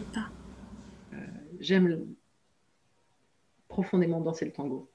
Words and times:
pas. 0.00 0.30
J'aime 1.60 2.06
profondément 3.68 4.20
danser 4.20 4.44
le 4.44 4.52
tango. 4.52 4.90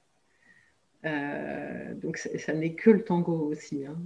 donc 1.04 2.16
ça 2.18 2.52
n'est 2.54 2.74
que 2.74 2.90
le 2.90 3.04
tango 3.04 3.50
aussi. 3.50 3.86
Hein. 3.86 3.98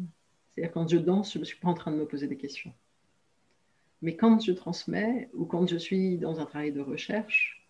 C'est-à-dire 0.51 0.73
quand 0.73 0.89
je 0.89 0.99
danse, 0.99 1.33
je 1.33 1.39
ne 1.39 1.45
suis 1.45 1.59
pas 1.59 1.69
en 1.69 1.75
train 1.75 1.91
de 1.91 1.97
me 1.97 2.07
poser 2.07 2.27
des 2.27 2.37
questions. 2.37 2.73
Mais 4.03 4.17
quand 4.17 4.41
je 4.45 4.53
transmets 4.53 5.31
ou 5.33 5.45
quand 5.45 5.67
je 5.67 5.77
suis 5.77 6.19
dans 6.19 6.41
un 6.41 6.45
travail 6.45 6.73
de 6.73 6.81
recherche, 6.81 7.67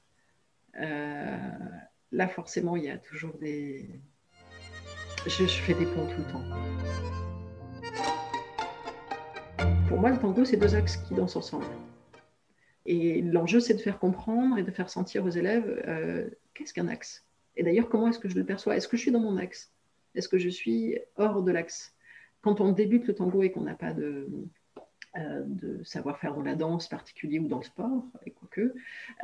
euh, 0.80 1.39
là 2.11 2.29
forcément 2.29 2.75
il 2.77 2.84
y 2.84 2.91
a 2.91 2.96
toujours 2.98 3.34
des... 3.34 4.00
Je, 5.27 5.46
fais 5.46 5.75
des 5.75 5.84
ponts 5.86 6.07
tout 6.07 6.18
le 6.18 6.32
temps. 6.32 6.43
Pour 9.88 10.01
moi, 10.01 10.10
le 10.10 10.18
tango, 10.18 10.45
c'est 10.45 10.57
deux 10.57 10.74
axes 10.74 10.96
qui 10.96 11.15
dansent 11.15 11.37
ensemble. 11.37 11.66
Et 12.86 13.22
l'enjeu, 13.22 13.60
c'est 13.60 13.74
de 13.74 13.80
faire 13.80 13.98
comprendre 13.98 14.59
et 14.59 14.62
de 14.62 14.70
faire 14.70 14.90
sentir 14.90 15.24
aux 15.24 15.30
élèves 15.30 15.82
euh, 15.86 16.28
qu'est-ce 16.54 16.74
qu'un 16.74 16.88
axe? 16.88 17.27
Et 17.56 17.62
d'ailleurs, 17.62 17.88
comment 17.88 18.09
est-ce 18.09 18.18
que 18.18 18.28
je 18.28 18.36
le 18.36 18.45
perçois? 18.45 18.77
Est-ce 18.77 18.88
que 18.88 18.96
je 18.96 19.02
suis 19.02 19.12
dans 19.12 19.20
mon 19.20 19.36
axe? 19.36 19.73
Est-ce 20.14 20.28
que 20.28 20.38
je 20.38 20.48
suis 20.48 20.98
hors 21.16 21.42
de 21.42 21.52
l'axe? 21.52 21.95
Quand 22.40 22.60
on 22.60 22.73
débute 22.73 23.06
le 23.06 23.14
tango 23.14 23.42
et 23.42 23.52
qu'on 23.52 23.62
n'a 23.62 23.74
pas 23.74 23.92
de, 23.92 24.28
euh, 25.16 25.42
de 25.45 25.84
savoir-faire 25.84 26.34
dans 26.34 26.42
la 26.42 26.56
danse 26.56 26.88
particulier 26.88 27.38
ou 27.38 27.46
dans 27.46 27.59
le 27.59 27.64
sport, 27.64 28.04
et 28.24 28.30
quoique, 28.30 28.74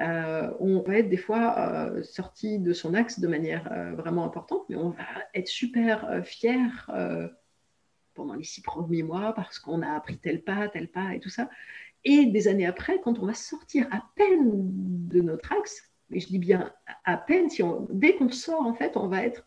euh, 0.01 0.53
on 0.61 0.83
va 0.83 0.99
être 0.99 1.09
des 1.09 1.17
fois 1.17 1.59
euh, 1.59 2.03
sorti 2.03 2.59
de 2.59 2.73
son 2.73 2.93
axe 2.95 3.19
de 3.21 3.27
manière 3.27 3.65
vraiment 3.97 4.25
importante, 4.25 4.67
mais 4.69 4.77
on 4.77 4.91
va 4.91 5.05
être 5.35 5.49
super 5.49 6.23
fier 6.25 6.91
pendant 8.13 8.35
les 8.35 8.45
six 8.45 8.61
premiers 8.61 9.03
mois 9.03 9.33
parce 9.33 9.59
qu'on 9.59 9.81
a 9.81 9.93
appris 9.93 10.19
tel 10.19 10.43
pas, 10.43 10.69
tel 10.69 10.89
pas 10.89 11.15
et 11.15 11.21
tout 11.21 11.31
ça. 11.31 11.49
Et 12.05 12.27
des 12.27 12.49
années 12.49 12.67
après, 12.67 13.01
quand 13.01 13.19
on 13.19 13.27
va 13.27 13.35
sortir 13.35 13.87
à 13.91 14.03
peine 14.15 14.51
de 15.09 15.21
notre 15.21 15.53
axe, 15.53 15.91
et 16.11 16.21
je 16.21 16.29
dis 16.29 16.39
bien 16.39 16.73
à 17.05 17.17
peine, 17.17 17.51
si 17.51 17.63
dès 17.91 18.15
qu'on 18.17 18.31
sort, 18.31 18.63
en 18.63 18.75
fait, 18.75 18.97
on 18.97 19.09
va 19.09 19.25
être 19.25 19.47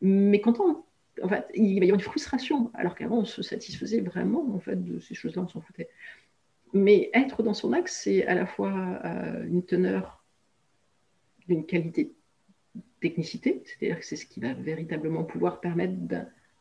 mécontent 0.00 0.84
en 1.22 1.28
fait, 1.28 1.46
il 1.54 1.78
va 1.78 1.86
y 1.86 1.88
avoir 1.90 2.00
une 2.00 2.00
frustration, 2.00 2.70
alors 2.74 2.94
qu'avant, 2.94 3.18
on 3.18 3.24
se 3.24 3.42
satisfaisait 3.42 4.00
vraiment 4.00 4.54
en 4.54 4.58
fait, 4.58 4.82
de 4.82 4.98
ces 4.98 5.14
choses-là, 5.14 5.42
on 5.42 5.48
s'en 5.48 5.60
foutait. 5.60 5.88
Mais 6.72 7.10
être 7.14 7.42
dans 7.42 7.54
son 7.54 7.72
axe, 7.72 8.00
c'est 8.02 8.26
à 8.26 8.34
la 8.34 8.46
fois 8.46 8.72
euh, 9.04 9.44
une 9.46 9.64
teneur 9.64 10.24
d'une 11.46 11.66
qualité 11.66 12.12
technicité, 13.00 13.62
c'est-à-dire 13.64 14.00
que 14.00 14.06
c'est 14.06 14.16
ce 14.16 14.26
qui 14.26 14.40
va 14.40 14.54
véritablement 14.54 15.24
pouvoir 15.24 15.60
permettre 15.60 15.94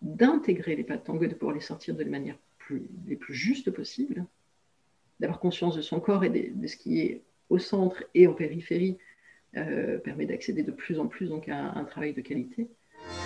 d'intégrer 0.01 0.75
les 0.75 0.83
pas 0.83 0.97
de 0.97 1.33
pouvoir 1.33 1.55
les 1.55 1.61
sortir 1.61 1.95
de 1.95 2.03
la 2.03 2.09
manière 2.09 2.37
plus, 2.59 2.83
les 3.07 3.15
plus 3.15 3.33
justes 3.33 3.71
possibles, 3.71 4.25
d'avoir 5.19 5.39
conscience 5.39 5.75
de 5.75 5.81
son 5.81 5.99
corps 5.99 6.23
et 6.23 6.29
de, 6.29 6.67
ce 6.67 6.75
qui 6.75 7.01
est 7.01 7.21
au 7.49 7.59
centre 7.59 8.03
et 8.13 8.27
en 8.27 8.33
périphérie, 8.33 8.97
euh, 9.55 9.99
permet 9.99 10.25
d'accéder 10.25 10.63
de 10.63 10.71
plus 10.71 10.99
en 10.99 11.07
plus 11.07 11.31
à 11.47 11.77
un 11.77 11.83
travail 11.83 12.13
de 12.13 12.21
qualité. 12.21 12.67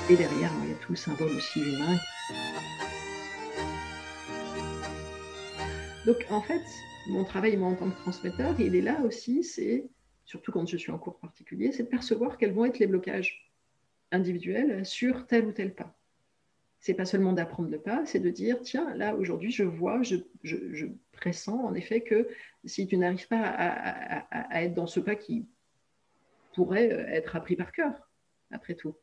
Et 0.10 0.16
derrière, 0.16 0.52
il 0.64 0.70
y 0.70 0.74
a 0.74 0.76
tout 0.76 0.92
le 0.92 0.98
symbole 0.98 1.34
aussi 1.36 1.62
humain. 1.62 2.00
Donc 6.06 6.26
en 6.30 6.42
fait, 6.42 6.64
mon 7.06 7.24
travail, 7.24 7.58
en 7.58 7.76
tant 7.76 7.90
que 7.90 7.98
transmetteur, 7.98 8.54
il 8.60 8.76
est 8.76 8.82
là 8.82 9.02
aussi, 9.02 9.44
c'est, 9.44 9.86
surtout 10.26 10.52
quand 10.52 10.68
je 10.68 10.78
suis 10.78 10.92
en 10.92 10.98
cours 10.98 11.18
particulier, 11.18 11.72
c'est 11.72 11.84
de 11.84 11.90
percevoir 11.90 12.38
quels 12.38 12.54
vont 12.54 12.66
être 12.66 12.80
les 12.80 12.88
blocages 12.88 13.52
individuels 14.12 14.86
sur 14.86 15.28
tel 15.28 15.46
ou 15.46 15.52
tel 15.52 15.74
pas. 15.74 15.97
C'est 16.80 16.94
pas 16.94 17.06
seulement 17.06 17.34
d'apprendre 17.34 17.70
le 17.70 17.80
pas, 17.80 18.06
c'est 18.06 18.20
de 18.20 18.30
dire, 18.30 18.62
tiens, 18.62 18.94
là, 18.96 19.16
aujourd'hui, 19.16 19.52
je 19.52 19.64
vois, 19.64 20.02
je, 20.04 20.86
pressens 21.12 21.60
en 21.66 21.74
effet 21.74 22.02
que 22.02 22.28
si 22.64 22.86
tu 22.86 22.96
n'arrives 22.96 23.28
pas 23.28 23.42
à 23.42 24.64
être 24.64 24.76
dans 24.76 24.86
ce 24.86 25.00
pas 25.00 25.16
qui 25.16 25.48
pourrait 26.54 26.90
être 26.90 27.36
appris 27.36 27.56
par 27.56 27.72
cœur, 27.72 28.08
après 28.52 28.76
tout, 28.76 28.96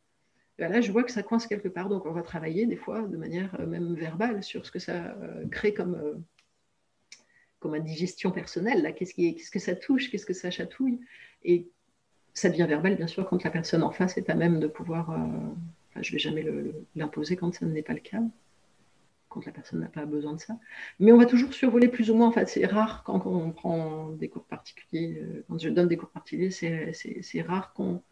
ben 0.58 0.70
là, 0.70 0.80
je 0.80 0.92
vois 0.92 1.02
que 1.02 1.10
ça 1.10 1.22
coince 1.22 1.46
quelque 1.46 1.68
part. 1.68 1.88
Donc, 1.88 2.06
on 2.06 2.12
va 2.12 2.22
travailler 2.22 2.66
des 2.66 2.76
fois 2.76 3.02
de 3.02 3.16
manière 3.16 3.54
euh, 3.60 3.66
même 3.66 3.94
verbale 3.94 4.42
sur 4.42 4.64
ce 4.64 4.70
que 4.70 4.78
ça 4.78 5.16
euh, 5.22 5.46
crée 5.48 5.74
comme, 5.74 5.96
euh, 5.96 6.14
comme 7.58 7.74
indigestion 7.74 8.30
personnelle. 8.30 8.94
Qu'est-ce, 8.96 9.14
qu'est-ce 9.14 9.50
que 9.50 9.58
ça 9.58 9.74
touche 9.74 10.10
Qu'est-ce 10.10 10.26
que 10.26 10.32
ça 10.32 10.50
chatouille? 10.50 11.00
Et 11.42 11.68
ça 12.34 12.50
devient 12.50 12.66
verbal, 12.68 12.96
bien 12.96 13.08
sûr, 13.08 13.28
quand 13.28 13.42
la 13.42 13.50
personne 13.50 13.82
en 13.82 13.90
face 13.90 14.16
est 14.16 14.30
à 14.30 14.34
même 14.34 14.60
de 14.60 14.66
pouvoir. 14.66 15.16
Je 16.02 16.10
ne 16.10 16.12
vais 16.12 16.18
jamais 16.18 16.44
l'imposer 16.96 17.36
quand 17.36 17.54
ça 17.54 17.66
n'est 17.66 17.82
pas 17.82 17.94
le 17.94 18.00
cas, 18.00 18.22
quand 19.28 19.44
la 19.46 19.52
personne 19.52 19.80
n'a 19.80 19.88
pas 19.88 20.06
besoin 20.06 20.34
de 20.34 20.40
ça. 20.40 20.58
Mais 21.00 21.12
on 21.12 21.18
va 21.18 21.26
toujours 21.26 21.52
survoler 21.54 21.88
plus 21.88 22.10
ou 22.10 22.14
moins. 22.14 22.28
En 22.28 22.32
fait, 22.32 22.48
c'est 22.48 22.66
rare 22.66 23.02
quand 23.04 23.26
on 23.26 23.50
prend 23.52 24.10
des 24.10 24.28
cours 24.28 24.44
particuliers. 24.44 25.22
Quand 25.48 25.58
je 25.58 25.68
donne 25.68 25.88
des 25.88 25.96
cours 25.96 26.10
particuliers, 26.10 26.50
c'est 26.50 27.42
rare 27.42 27.72
qu'on 27.72 28.02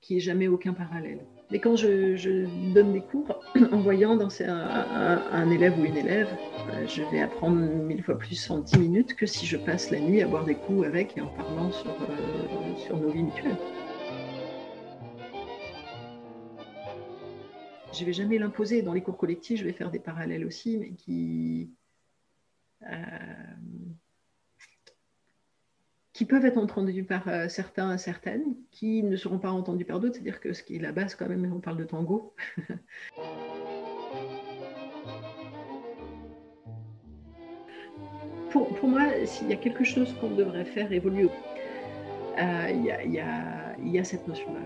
qui 0.00 0.16
est 0.16 0.20
jamais 0.20 0.48
aucun 0.48 0.72
parallèle. 0.72 1.20
Mais 1.50 1.58
quand 1.58 1.76
je, 1.76 2.46
donne 2.72 2.92
des 2.92 3.00
cours, 3.00 3.40
en 3.72 3.78
voyant 3.78 4.16
danser 4.16 4.44
un, 4.44 5.50
élève 5.50 5.78
ou 5.78 5.84
une 5.84 5.96
élève, 5.96 6.28
euh, 6.70 6.86
je 6.86 7.02
vais 7.10 7.20
apprendre 7.20 7.58
mille 7.58 8.02
fois 8.02 8.18
plus 8.18 8.50
en 8.50 8.58
dix 8.58 8.78
minutes 8.78 9.14
que 9.14 9.26
si 9.26 9.46
je 9.46 9.56
passe 9.56 9.90
la 9.90 10.00
nuit 10.00 10.22
à 10.22 10.26
boire 10.26 10.44
des 10.44 10.54
coups 10.54 10.86
avec 10.86 11.16
et 11.16 11.20
en 11.20 11.28
parlant 11.28 11.72
sur, 11.72 11.90
euh, 11.90 12.76
sur 12.76 12.96
nos 12.96 13.10
vies 13.10 13.22
mutuelles. 13.22 13.56
Je 17.92 18.00
ne 18.00 18.06
vais 18.06 18.12
jamais 18.12 18.38
l'imposer. 18.38 18.82
Dans 18.82 18.92
les 18.92 19.02
cours 19.02 19.16
collectifs, 19.16 19.60
je 19.60 19.64
vais 19.64 19.72
faire 19.72 19.90
des 19.90 19.98
parallèles 19.98 20.44
aussi, 20.44 20.76
mais 20.76 20.92
qui, 20.92 21.70
euh, 22.82 22.88
peuvent 26.28 26.44
être 26.44 26.58
entendus 26.58 27.04
par 27.04 27.26
euh, 27.28 27.48
certains, 27.48 27.96
certaines, 27.96 28.54
qui 28.70 29.02
ne 29.02 29.16
seront 29.16 29.38
pas 29.38 29.50
entendus 29.50 29.86
par 29.86 30.00
d'autres. 30.00 30.16
C'est-à-dire 30.16 30.40
que 30.40 30.52
ce 30.52 30.62
qui 30.62 30.76
est 30.76 30.80
la 30.80 30.92
base 30.92 31.14
quand 31.14 31.28
même, 31.28 31.50
on 31.52 31.60
parle 31.60 31.78
de 31.78 31.84
tango. 31.84 32.34
pour, 38.50 38.74
pour, 38.74 38.88
moi, 38.88 39.24
s'il 39.24 39.48
y 39.48 39.52
a 39.52 39.56
quelque 39.56 39.84
chose 39.84 40.12
qu'on 40.20 40.34
devrait 40.34 40.64
faire 40.66 40.92
évoluer, 40.92 41.28
il 42.38 42.84
y, 42.84 43.98
a 43.98 44.04
cette 44.04 44.26
notion-là. 44.28 44.60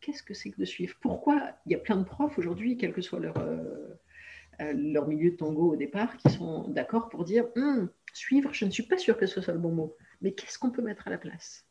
Qu'est-ce 0.00 0.22
que 0.22 0.34
c'est 0.34 0.50
que 0.50 0.60
de 0.60 0.64
suivre? 0.64 0.96
Pourquoi 1.00 1.52
il 1.66 1.72
y 1.72 1.74
a 1.74 1.78
plein 1.78 1.96
de 1.96 2.04
profs 2.04 2.38
aujourd'hui, 2.38 2.76
quel 2.76 2.92
que 2.92 3.00
soit 3.00 3.20
leur, 3.20 3.36
euh, 3.38 3.96
leur 4.60 5.06
milieu 5.06 5.30
de 5.30 5.36
tango 5.36 5.72
au 5.72 5.76
départ, 5.76 6.16
qui 6.16 6.30
sont 6.30 6.68
d'accord 6.68 7.08
pour 7.08 7.24
dire 7.24 7.46
hum, 7.56 7.90
suivre, 8.12 8.52
je 8.52 8.64
ne 8.64 8.70
suis 8.70 8.82
pas 8.82 8.98
sûre 8.98 9.16
que 9.16 9.26
ce 9.26 9.40
soit 9.40 9.54
le 9.54 9.60
bon 9.60 9.72
mot 9.72 9.96
mais 10.20 10.32
qu'est-ce 10.32 10.58
qu'on 10.58 10.70
peut 10.70 10.82
mettre 10.82 11.06
à 11.06 11.10
la 11.10 11.18
place? 11.18 11.66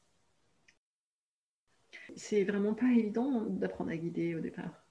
C'est 2.16 2.44
vraiment 2.44 2.74
pas 2.74 2.92
évident 2.92 3.42
d'apprendre 3.42 3.92
à 3.92 3.98
guider 3.98 4.36
au 4.36 4.40
départ. 4.40 4.86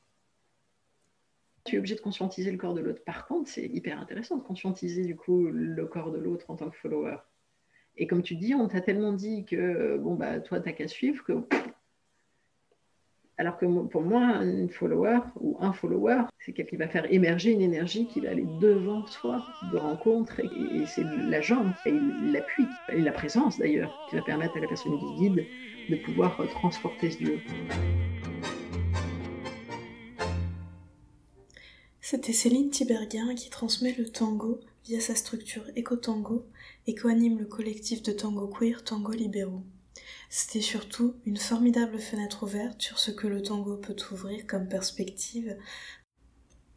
Tu 1.64 1.76
es 1.76 1.78
obligé 1.78 1.94
de 1.94 2.00
conscientiser 2.00 2.50
le 2.50 2.58
corps 2.58 2.74
de 2.74 2.80
l'autre. 2.80 3.02
Par 3.04 3.26
contre, 3.26 3.48
c'est 3.48 3.66
hyper 3.66 3.98
intéressant 3.98 4.36
de 4.36 4.42
conscientiser 4.42 5.04
du 5.04 5.16
coup 5.16 5.46
le 5.46 5.86
corps 5.86 6.10
de 6.10 6.18
l'autre 6.18 6.50
en 6.50 6.56
tant 6.56 6.68
que 6.68 6.76
follower. 6.76 7.16
Et 7.96 8.06
comme 8.06 8.22
tu 8.22 8.34
dis, 8.34 8.54
on 8.54 8.68
t'a 8.68 8.80
tellement 8.80 9.12
dit 9.12 9.44
que 9.44 9.96
bon 9.98 10.14
bah 10.14 10.40
toi 10.40 10.60
t'as 10.60 10.72
qu'à 10.72 10.88
suivre 10.88 11.22
que 11.24 11.32
alors 13.36 13.56
que 13.58 13.66
pour 13.66 14.02
moi, 14.02 14.20
un 14.20 14.68
follower 14.68 15.18
ou 15.40 15.56
un 15.60 15.72
follower, 15.72 16.22
c'est 16.38 16.52
quelqu'un 16.52 16.70
qui 16.70 16.76
va 16.76 16.88
faire 16.88 17.12
émerger 17.12 17.50
une 17.50 17.62
énergie 17.62 18.06
qui 18.06 18.20
va 18.20 18.30
aller 18.30 18.46
devant 18.60 19.04
soi 19.06 19.44
de 19.72 19.76
rencontre 19.76 20.38
et, 20.38 20.86
c'est 20.86 21.02
la 21.02 21.40
jambe 21.40 21.72
et 21.84 21.90
l'appui 22.30 22.66
et 22.90 23.00
la 23.00 23.10
présence 23.10 23.58
d'ailleurs 23.58 23.92
qui 24.08 24.16
va 24.16 24.22
permettre 24.22 24.56
à 24.56 24.60
la 24.60 24.68
personne 24.68 24.96
qui 25.00 25.14
guide 25.22 25.44
de 25.90 25.96
pouvoir 26.04 26.40
transporter 26.50 27.10
ce 27.10 27.24
lieu. 27.24 27.38
C'était 32.00 32.32
Céline 32.32 32.70
Tiberghien 32.70 33.34
qui 33.34 33.50
transmet 33.50 33.94
le 33.98 34.08
tango 34.08 34.60
via 34.84 35.00
sa 35.00 35.14
structure 35.14 35.64
Eco-Tango 35.76 36.46
et 36.86 36.94
co-anime 36.94 37.38
le 37.38 37.46
collectif 37.46 38.02
de 38.02 38.12
tango 38.12 38.48
queer 38.48 38.84
Tango 38.84 39.12
Libéraux. 39.12 39.64
C'était 40.28 40.60
surtout 40.60 41.14
une 41.24 41.36
formidable 41.36 41.98
fenêtre 41.98 42.42
ouverte 42.42 42.82
sur 42.82 42.98
ce 42.98 43.10
que 43.10 43.26
le 43.26 43.42
tango 43.42 43.76
peut 43.76 43.96
ouvrir 44.12 44.46
comme 44.46 44.68
perspective 44.68 45.56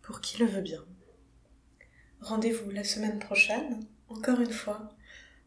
pour 0.01 0.21
qui 0.21 0.38
le 0.38 0.45
veut 0.45 0.62
bien. 0.62 0.86
Rendez-vous 2.21 2.71
la 2.71 2.83
semaine 2.83 3.19
prochaine, 3.19 3.86
encore 4.07 4.39
une 4.39 4.54
fois, 4.54 4.95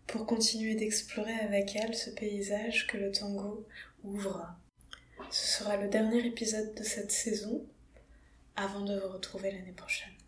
pour 0.06 0.26
continuer 0.26 0.74
d'explorer 0.74 1.34
avec 1.34 1.74
elle 1.76 1.94
ce 1.94 2.10
paysage 2.10 2.86
que 2.86 2.98
le 2.98 3.10
tango 3.10 3.66
ouvre. 4.02 4.54
Ce 5.30 5.58
sera 5.58 5.76
le 5.76 5.88
dernier 5.88 6.26
épisode 6.26 6.74
de 6.74 6.82
cette 6.82 7.12
saison 7.12 7.64
avant 8.56 8.84
de 8.84 8.98
vous 8.98 9.12
retrouver 9.12 9.52
l'année 9.52 9.72
prochaine. 9.72 10.19